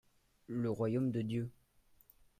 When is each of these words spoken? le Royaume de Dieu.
le 0.47 0.71
Royaume 0.71 1.11
de 1.11 1.21
Dieu. 1.21 1.51